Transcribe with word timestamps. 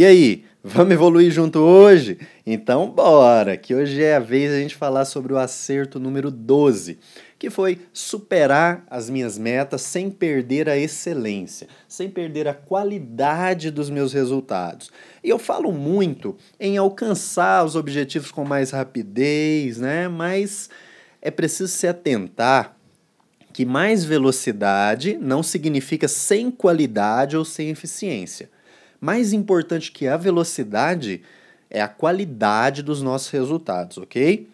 E 0.00 0.04
aí, 0.06 0.44
vamos 0.64 0.94
evoluir 0.94 1.30
junto 1.30 1.58
hoje? 1.58 2.18
Então, 2.46 2.90
bora, 2.90 3.54
que 3.58 3.74
hoje 3.74 4.02
é 4.02 4.16
a 4.16 4.18
vez 4.18 4.50
a 4.50 4.58
gente 4.58 4.74
falar 4.74 5.04
sobre 5.04 5.34
o 5.34 5.36
acerto 5.36 6.00
número 6.00 6.30
12, 6.30 6.98
que 7.38 7.50
foi 7.50 7.80
superar 7.92 8.82
as 8.88 9.10
minhas 9.10 9.36
metas 9.36 9.82
sem 9.82 10.10
perder 10.10 10.70
a 10.70 10.78
excelência, 10.78 11.68
sem 11.86 12.08
perder 12.08 12.48
a 12.48 12.54
qualidade 12.54 13.70
dos 13.70 13.90
meus 13.90 14.14
resultados. 14.14 14.90
E 15.22 15.28
eu 15.28 15.38
falo 15.38 15.70
muito 15.70 16.34
em 16.58 16.78
alcançar 16.78 17.62
os 17.62 17.76
objetivos 17.76 18.30
com 18.30 18.42
mais 18.42 18.70
rapidez, 18.70 19.76
né? 19.76 20.08
Mas 20.08 20.70
é 21.20 21.30
preciso 21.30 21.68
se 21.68 21.86
atentar 21.86 22.74
que 23.52 23.66
mais 23.66 24.02
velocidade 24.02 25.18
não 25.20 25.42
significa 25.42 26.08
sem 26.08 26.50
qualidade 26.50 27.36
ou 27.36 27.44
sem 27.44 27.68
eficiência. 27.68 28.48
Mais 29.00 29.32
importante 29.32 29.90
que 29.90 30.06
a 30.06 30.16
velocidade 30.16 31.22
é 31.70 31.80
a 31.80 31.88
qualidade 31.88 32.82
dos 32.82 33.00
nossos 33.00 33.30
resultados, 33.30 33.96
ok? 33.96 34.48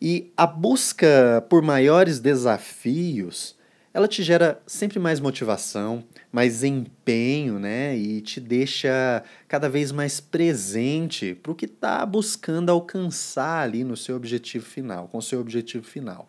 E 0.00 0.32
a 0.36 0.46
busca 0.46 1.44
por 1.48 1.62
maiores 1.62 2.18
desafios, 2.18 3.54
ela 3.94 4.08
te 4.08 4.22
gera 4.22 4.60
sempre 4.66 4.98
mais 4.98 5.20
motivação, 5.20 6.02
mais 6.32 6.64
empenho, 6.64 7.58
né? 7.58 7.96
E 7.96 8.20
te 8.22 8.40
deixa 8.40 9.22
cada 9.46 9.68
vez 9.68 9.92
mais 9.92 10.18
presente 10.18 11.34
para 11.34 11.52
o 11.52 11.54
que 11.54 11.66
está 11.66 12.04
buscando 12.06 12.70
alcançar 12.70 13.62
ali 13.62 13.84
no 13.84 13.96
seu 13.96 14.16
objetivo 14.16 14.64
final, 14.64 15.08
com 15.08 15.18
o 15.18 15.22
seu 15.22 15.40
objetivo 15.40 15.84
final. 15.84 16.26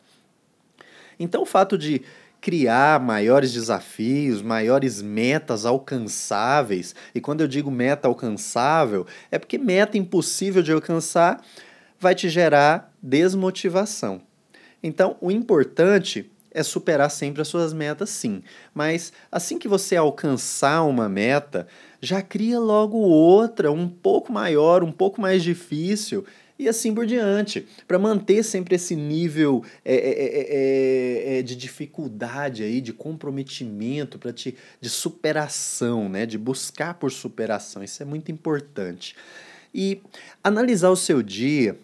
Então, 1.18 1.44
o 1.44 1.46
fato 1.46 1.78
de 1.78 2.02
criar 2.44 3.00
maiores 3.00 3.54
desafios, 3.54 4.42
maiores 4.42 5.02
metas 5.02 5.66
alcançáveis. 5.66 6.94
E 7.16 7.22
quando 7.22 7.40
eu 7.40 7.48
digo 7.48 7.72
meta 7.72 8.10
alcançável, 8.10 9.08
é 9.32 9.40
porque 9.40 9.58
meta 9.58 9.98
impossível 9.98 10.62
de 10.62 10.74
alcançar 10.74 11.42
vai 11.98 12.14
te 12.14 12.28
gerar 12.28 12.94
desmotivação. 13.02 14.22
Então, 14.84 15.16
o 15.22 15.32
importante 15.32 16.30
é 16.52 16.62
superar 16.62 17.10
sempre 17.10 17.42
as 17.42 17.48
suas 17.48 17.72
metas, 17.72 18.10
sim. 18.10 18.44
Mas 18.74 19.14
assim 19.32 19.58
que 19.58 19.70
você 19.70 19.96
alcançar 19.96 20.84
uma 20.84 21.08
meta, 21.08 21.66
já 22.02 22.22
cria 22.22 22.60
logo 22.60 22.98
outra, 22.98 23.72
um 23.72 23.88
pouco 23.88 24.34
maior, 24.34 24.84
um 24.84 24.92
pouco 24.92 25.22
mais 25.22 25.42
difícil, 25.42 26.26
e 26.64 26.70
assim 26.70 26.94
por 26.94 27.06
diante, 27.06 27.68
para 27.88 28.00
manter 28.00 28.44
sempre 28.44 28.76
esse 28.76 28.96
nível 28.96 29.64
é 29.84 29.96
é, 29.96 29.98
é, 29.98 31.36
é, 31.36 31.40
é, 31.40 31.42
de 31.42 31.56
dificuldade 31.56 32.64
aí, 32.64 32.80
de 32.80 32.94
comprometimento, 32.94 34.18
para 34.18 34.32
te 34.32 34.56
de 34.80 34.90
superação, 34.90 36.08
né, 36.08 36.26
de 36.26 36.38
buscar 36.38 36.94
por 36.96 37.12
superação. 37.12 37.84
Isso 37.84 38.02
é 38.02 38.06
muito 38.06 38.32
importante. 38.32 39.16
E 39.74 40.02
analisar 40.44 40.90
o 40.90 40.96
seu 40.96 41.22
dia 41.22 41.78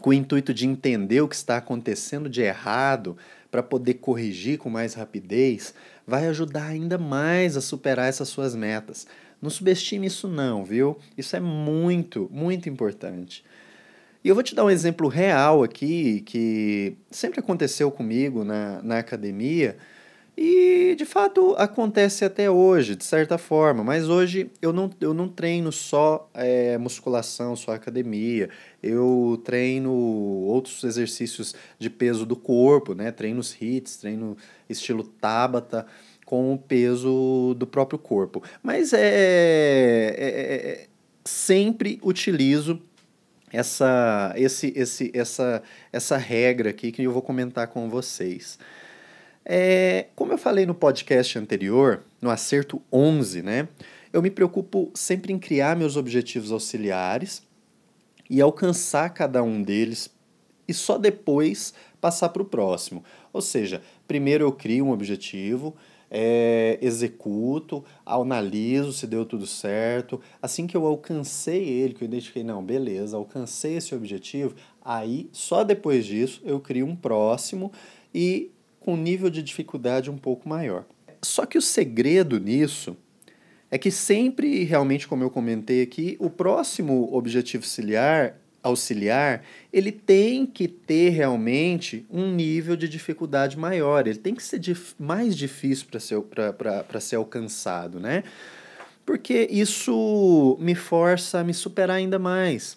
com 0.00 0.10
o 0.10 0.14
intuito 0.14 0.52
de 0.54 0.66
entender 0.66 1.20
o 1.20 1.28
que 1.28 1.34
está 1.34 1.56
acontecendo 1.56 2.28
de 2.28 2.42
errado 2.42 3.16
para 3.50 3.62
poder 3.62 3.94
corrigir 3.94 4.58
com 4.58 4.68
mais 4.68 4.94
rapidez, 4.94 5.74
vai 6.06 6.26
ajudar 6.28 6.66
ainda 6.66 6.98
mais 6.98 7.56
a 7.56 7.60
superar 7.60 8.08
essas 8.08 8.28
suas 8.28 8.54
metas. 8.54 9.06
Não 9.40 9.50
subestime 9.50 10.06
isso 10.06 10.28
não, 10.28 10.64
viu? 10.64 10.98
Isso 11.16 11.36
é 11.36 11.40
muito, 11.40 12.28
muito 12.32 12.68
importante. 12.68 13.44
E 14.26 14.28
eu 14.28 14.34
vou 14.34 14.42
te 14.42 14.56
dar 14.56 14.64
um 14.64 14.70
exemplo 14.70 15.06
real 15.06 15.62
aqui 15.62 16.20
que 16.22 16.96
sempre 17.12 17.38
aconteceu 17.38 17.92
comigo 17.92 18.42
na, 18.42 18.82
na 18.82 18.98
academia 18.98 19.76
e 20.36 20.96
de 20.98 21.04
fato 21.04 21.54
acontece 21.56 22.24
até 22.24 22.50
hoje, 22.50 22.96
de 22.96 23.04
certa 23.04 23.38
forma, 23.38 23.84
mas 23.84 24.08
hoje 24.08 24.50
eu 24.60 24.72
não, 24.72 24.90
eu 25.00 25.14
não 25.14 25.28
treino 25.28 25.70
só 25.70 26.28
é, 26.34 26.76
musculação, 26.76 27.54
só 27.54 27.72
academia, 27.72 28.50
eu 28.82 29.40
treino 29.44 29.92
outros 29.92 30.82
exercícios 30.82 31.54
de 31.78 31.88
peso 31.88 32.26
do 32.26 32.34
corpo, 32.34 32.94
né? 32.94 33.12
treino 33.12 33.38
os 33.38 33.56
hits, 33.62 33.96
treino 33.96 34.36
estilo 34.68 35.04
Tabata 35.04 35.86
com 36.24 36.52
o 36.52 36.58
peso 36.58 37.54
do 37.56 37.64
próprio 37.64 37.96
corpo. 37.96 38.42
Mas 38.60 38.92
é, 38.92 38.98
é, 38.98 40.14
é, 40.18 40.70
é 40.82 40.86
sempre 41.24 42.00
utilizo 42.02 42.82
essa, 43.52 44.32
esse, 44.36 44.72
esse, 44.76 45.10
essa, 45.14 45.62
essa 45.92 46.16
regra 46.16 46.70
aqui 46.70 46.90
que 46.90 47.02
eu 47.02 47.12
vou 47.12 47.22
comentar 47.22 47.68
com 47.68 47.88
vocês. 47.88 48.58
É, 49.44 50.06
como 50.16 50.32
eu 50.32 50.38
falei 50.38 50.66
no 50.66 50.74
podcast 50.74 51.38
anterior, 51.38 52.02
no 52.20 52.30
acerto 52.30 52.82
11, 52.92 53.42
né, 53.42 53.68
eu 54.12 54.20
me 54.20 54.30
preocupo 54.30 54.90
sempre 54.94 55.32
em 55.32 55.38
criar 55.38 55.76
meus 55.76 55.96
objetivos 55.96 56.50
auxiliares 56.50 57.42
e 58.28 58.40
alcançar 58.40 59.10
cada 59.10 59.42
um 59.42 59.62
deles 59.62 60.10
e 60.66 60.74
só 60.74 60.98
depois 60.98 61.72
passar 62.00 62.30
para 62.30 62.42
o 62.42 62.46
próximo. 62.46 63.04
Ou 63.32 63.40
seja, 63.40 63.82
primeiro 64.08 64.44
eu 64.44 64.52
crio 64.52 64.86
um 64.86 64.90
objetivo, 64.90 65.76
é, 66.10 66.78
executo, 66.80 67.84
analiso 68.04 68.92
se 68.92 69.06
deu 69.06 69.24
tudo 69.24 69.46
certo. 69.46 70.20
Assim 70.40 70.66
que 70.66 70.76
eu 70.76 70.86
alcancei 70.86 71.68
ele, 71.68 71.94
que 71.94 72.02
eu 72.02 72.06
identifiquei, 72.06 72.44
não, 72.44 72.64
beleza, 72.64 73.16
alcancei 73.16 73.76
esse 73.76 73.94
objetivo, 73.94 74.54
aí 74.84 75.28
só 75.32 75.64
depois 75.64 76.04
disso 76.06 76.40
eu 76.44 76.60
crio 76.60 76.86
um 76.86 76.96
próximo 76.96 77.72
e 78.14 78.50
com 78.80 78.96
nível 78.96 79.28
de 79.28 79.42
dificuldade 79.42 80.10
um 80.10 80.16
pouco 80.16 80.48
maior. 80.48 80.84
Só 81.22 81.44
que 81.44 81.58
o 81.58 81.62
segredo 81.62 82.38
nisso 82.38 82.96
é 83.70 83.76
que 83.76 83.90
sempre, 83.90 84.62
realmente, 84.62 85.08
como 85.08 85.24
eu 85.24 85.30
comentei 85.30 85.82
aqui, 85.82 86.16
o 86.20 86.30
próximo 86.30 87.08
objetivo 87.12 87.64
auxiliar 87.64 88.38
auxiliar, 88.66 89.42
ele 89.72 89.92
tem 89.92 90.46
que 90.46 90.66
ter 90.66 91.10
realmente 91.10 92.04
um 92.10 92.32
nível 92.32 92.76
de 92.76 92.88
dificuldade 92.88 93.58
maior, 93.58 94.06
ele 94.06 94.18
tem 94.18 94.34
que 94.34 94.42
ser 94.42 94.58
dif 94.58 94.94
mais 94.98 95.36
difícil 95.36 95.86
para 95.90 96.00
ser, 96.00 96.16
ser 97.00 97.16
alcançado, 97.16 98.00
né? 98.00 98.24
Porque 99.04 99.46
isso 99.50 100.56
me 100.60 100.74
força 100.74 101.38
a 101.38 101.44
me 101.44 101.54
superar 101.54 101.96
ainda 101.96 102.18
mais. 102.18 102.76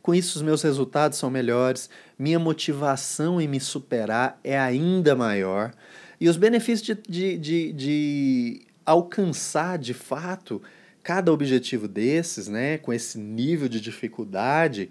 Com 0.00 0.14
isso, 0.14 0.36
os 0.36 0.42
meus 0.42 0.62
resultados 0.62 1.18
são 1.18 1.28
melhores, 1.28 1.90
minha 2.18 2.38
motivação 2.38 3.40
em 3.40 3.48
me 3.48 3.60
superar 3.60 4.38
é 4.42 4.58
ainda 4.58 5.14
maior, 5.14 5.72
e 6.20 6.28
os 6.28 6.36
benefícios 6.36 6.82
de, 6.82 6.94
de, 7.08 7.36
de, 7.36 7.72
de 7.72 8.66
alcançar 8.86 9.78
de 9.78 9.92
fato 9.92 10.62
cada 11.06 11.32
objetivo 11.32 11.86
desses, 11.86 12.48
né, 12.48 12.78
com 12.78 12.92
esse 12.92 13.16
nível 13.16 13.68
de 13.68 13.80
dificuldade, 13.80 14.90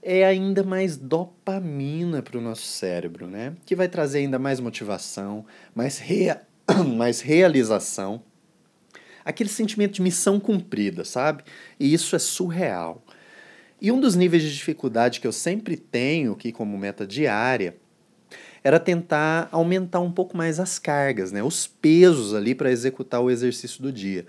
é 0.00 0.24
ainda 0.24 0.62
mais 0.62 0.96
dopamina 0.96 2.22
para 2.22 2.38
o 2.38 2.40
nosso 2.40 2.62
cérebro, 2.62 3.26
né? 3.26 3.56
Que 3.66 3.74
vai 3.74 3.88
trazer 3.88 4.18
ainda 4.18 4.38
mais 4.38 4.60
motivação, 4.60 5.44
mais, 5.74 5.98
rea 5.98 6.42
mais 6.96 7.20
realização, 7.20 8.22
aquele 9.24 9.50
sentimento 9.50 9.94
de 9.94 10.02
missão 10.02 10.38
cumprida, 10.38 11.04
sabe? 11.04 11.42
E 11.80 11.92
isso 11.92 12.14
é 12.14 12.20
surreal. 12.20 13.02
E 13.82 13.90
um 13.90 13.98
dos 13.98 14.14
níveis 14.14 14.44
de 14.44 14.54
dificuldade 14.54 15.18
que 15.18 15.26
eu 15.26 15.32
sempre 15.32 15.76
tenho 15.76 16.34
aqui 16.34 16.52
como 16.52 16.78
meta 16.78 17.04
diária 17.04 17.76
era 18.62 18.78
tentar 18.78 19.48
aumentar 19.50 19.98
um 19.98 20.12
pouco 20.12 20.36
mais 20.36 20.60
as 20.60 20.78
cargas, 20.78 21.32
né? 21.32 21.42
Os 21.42 21.66
pesos 21.66 22.32
ali 22.32 22.54
para 22.54 22.70
executar 22.70 23.20
o 23.20 23.28
exercício 23.28 23.82
do 23.82 23.90
dia. 23.90 24.24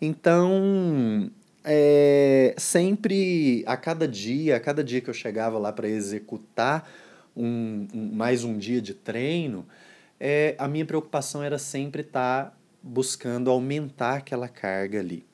Então, 0.00 1.30
é, 1.64 2.54
sempre, 2.58 3.64
a 3.66 3.76
cada 3.76 4.06
dia, 4.06 4.56
a 4.56 4.60
cada 4.60 4.84
dia 4.84 5.00
que 5.00 5.08
eu 5.08 5.14
chegava 5.14 5.58
lá 5.58 5.72
para 5.72 5.88
executar 5.88 6.88
um, 7.34 7.88
um, 7.94 8.12
mais 8.12 8.44
um 8.44 8.58
dia 8.58 8.80
de 8.80 8.92
treino, 8.94 9.66
é, 10.20 10.54
a 10.58 10.68
minha 10.68 10.84
preocupação 10.84 11.42
era 11.42 11.58
sempre 11.58 12.02
estar 12.02 12.44
tá 12.46 12.56
buscando 12.82 13.50
aumentar 13.50 14.16
aquela 14.16 14.48
carga 14.48 15.00
ali. 15.00 15.26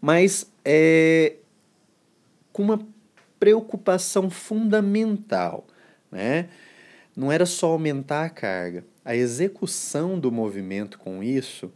Mas 0.00 0.52
é, 0.64 1.36
com 2.52 2.62
uma 2.62 2.86
preocupação 3.40 4.30
fundamental, 4.30 5.66
né? 6.10 6.48
Não 7.16 7.30
era 7.30 7.44
só 7.44 7.72
aumentar 7.72 8.24
a 8.24 8.30
carga, 8.30 8.84
a 9.04 9.14
execução 9.14 10.18
do 10.18 10.30
movimento 10.30 10.98
com 10.98 11.22
isso 11.22 11.70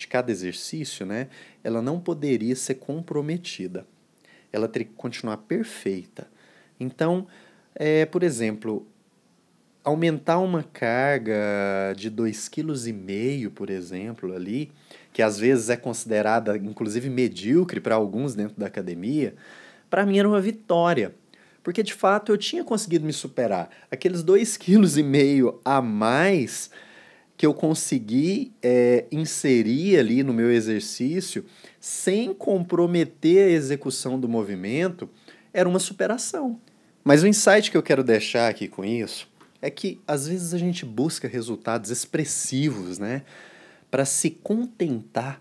de 0.00 0.08
cada 0.08 0.32
exercício, 0.32 1.04
né, 1.04 1.28
ela 1.62 1.82
não 1.82 2.00
poderia 2.00 2.56
ser 2.56 2.76
comprometida. 2.76 3.86
Ela 4.50 4.66
teria 4.66 4.88
que 4.88 4.94
continuar 4.94 5.36
perfeita. 5.36 6.26
Então, 6.78 7.26
é, 7.74 8.06
por 8.06 8.22
exemplo, 8.22 8.86
aumentar 9.84 10.38
uma 10.38 10.62
carga 10.62 11.92
de 11.94 12.10
2,5 12.10 13.44
kg, 13.44 13.50
por 13.50 13.68
exemplo, 13.68 14.34
ali, 14.34 14.72
que 15.12 15.22
às 15.22 15.38
vezes 15.38 15.68
é 15.68 15.76
considerada 15.76 16.56
inclusive 16.56 17.10
medíocre 17.10 17.78
para 17.78 17.94
alguns 17.94 18.34
dentro 18.34 18.58
da 18.58 18.66
academia, 18.66 19.34
para 19.90 20.06
mim 20.06 20.18
era 20.18 20.26
uma 20.26 20.40
vitória. 20.40 21.14
Porque 21.62 21.82
de 21.82 21.92
fato 21.92 22.32
eu 22.32 22.38
tinha 22.38 22.64
conseguido 22.64 23.04
me 23.04 23.12
superar. 23.12 23.68
Aqueles 23.90 24.24
2,5 24.24 25.52
kg 25.52 25.58
a 25.62 25.82
mais 25.82 26.70
que 27.40 27.46
eu 27.46 27.54
consegui 27.54 28.52
é, 28.62 29.06
inserir 29.10 29.98
ali 29.98 30.22
no 30.22 30.30
meu 30.30 30.52
exercício 30.52 31.42
sem 31.80 32.34
comprometer 32.34 33.48
a 33.48 33.50
execução 33.50 34.20
do 34.20 34.28
movimento 34.28 35.08
era 35.50 35.66
uma 35.66 35.78
superação. 35.78 36.60
Mas 37.02 37.22
o 37.22 37.26
insight 37.26 37.70
que 37.70 37.78
eu 37.78 37.82
quero 37.82 38.04
deixar 38.04 38.50
aqui 38.50 38.68
com 38.68 38.84
isso 38.84 39.26
é 39.62 39.70
que 39.70 39.98
às 40.06 40.28
vezes 40.28 40.52
a 40.52 40.58
gente 40.58 40.84
busca 40.84 41.26
resultados 41.26 41.88
expressivos, 41.88 42.98
né, 42.98 43.22
para 43.90 44.04
se 44.04 44.28
contentar 44.28 45.40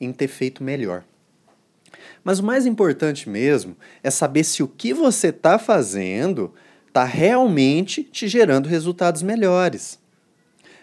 em 0.00 0.12
ter 0.12 0.28
feito 0.28 0.62
melhor. 0.62 1.02
Mas 2.22 2.38
o 2.38 2.44
mais 2.44 2.64
importante 2.64 3.28
mesmo 3.28 3.76
é 4.04 4.10
saber 4.12 4.44
se 4.44 4.62
o 4.62 4.68
que 4.68 4.94
você 4.94 5.30
está 5.30 5.58
fazendo 5.58 6.54
está 6.86 7.02
realmente 7.02 8.04
te 8.04 8.28
gerando 8.28 8.68
resultados 8.68 9.20
melhores. 9.20 9.99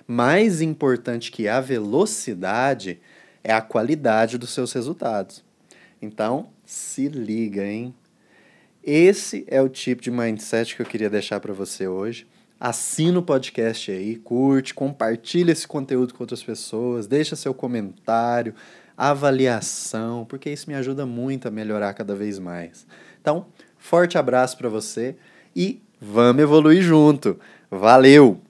Mais 0.07 0.61
importante 0.61 1.31
que 1.31 1.47
a 1.47 1.59
velocidade 1.59 2.99
é 3.43 3.51
a 3.53 3.61
qualidade 3.61 4.37
dos 4.37 4.51
seus 4.51 4.71
resultados. 4.71 5.43
Então, 6.01 6.49
se 6.65 7.07
liga, 7.09 7.65
hein? 7.65 7.93
Esse 8.83 9.45
é 9.47 9.61
o 9.61 9.67
tipo 9.67 10.01
de 10.01 10.09
mindset 10.09 10.75
que 10.75 10.81
eu 10.81 10.85
queria 10.85 11.09
deixar 11.09 11.39
para 11.39 11.53
você 11.53 11.87
hoje. 11.87 12.25
Assina 12.59 13.19
o 13.19 13.21
podcast 13.21 13.91
aí, 13.91 14.15
curte, 14.15 14.73
compartilha 14.73 15.51
esse 15.51 15.67
conteúdo 15.67 16.13
com 16.13 16.23
outras 16.23 16.41
pessoas, 16.41 17.05
deixa 17.05 17.35
seu 17.35 17.53
comentário, 17.53 18.55
avaliação, 18.95 20.25
porque 20.25 20.49
isso 20.49 20.69
me 20.69 20.75
ajuda 20.75 21.05
muito 21.05 21.47
a 21.47 21.51
melhorar 21.51 21.93
cada 21.93 22.15
vez 22.15 22.39
mais. 22.39 22.87
Então, 23.21 23.45
forte 23.77 24.17
abraço 24.17 24.57
para 24.57 24.69
você 24.69 25.15
e 25.55 25.81
vamos 26.01 26.41
evoluir 26.41 26.81
junto. 26.81 27.39
Valeu! 27.69 28.46